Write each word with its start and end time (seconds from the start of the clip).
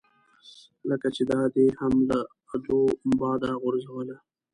لکه 0.89 1.07
چې 1.15 1.21
دا 1.31 1.41
دې 1.55 1.67
هم 1.79 1.93
له 2.09 2.19
ادو 2.55 2.81
باده 3.19 3.51
غورځوله. 3.61 4.17